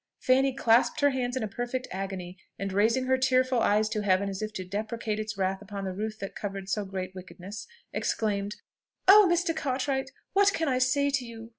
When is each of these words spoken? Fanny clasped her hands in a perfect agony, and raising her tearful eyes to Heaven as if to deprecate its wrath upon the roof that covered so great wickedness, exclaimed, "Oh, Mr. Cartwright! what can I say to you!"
Fanny 0.19 0.51
clasped 0.51 1.01
her 1.01 1.11
hands 1.11 1.37
in 1.37 1.43
a 1.43 1.47
perfect 1.47 1.87
agony, 1.91 2.35
and 2.57 2.73
raising 2.73 3.05
her 3.05 3.19
tearful 3.19 3.59
eyes 3.59 3.87
to 3.89 4.01
Heaven 4.01 4.29
as 4.29 4.41
if 4.41 4.51
to 4.53 4.65
deprecate 4.65 5.19
its 5.19 5.37
wrath 5.37 5.61
upon 5.61 5.83
the 5.83 5.93
roof 5.93 6.17
that 6.17 6.33
covered 6.35 6.67
so 6.69 6.83
great 6.85 7.13
wickedness, 7.13 7.67
exclaimed, 7.93 8.55
"Oh, 9.07 9.27
Mr. 9.31 9.55
Cartwright! 9.55 10.09
what 10.33 10.53
can 10.55 10.67
I 10.67 10.79
say 10.79 11.11
to 11.11 11.23
you!" 11.23 11.49